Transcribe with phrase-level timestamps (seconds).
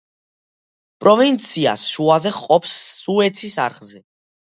[1.03, 4.07] პროვინციას შუაზე ჰყოფს სუეცის არხზე.